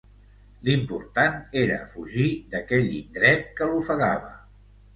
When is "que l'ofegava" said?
3.61-4.37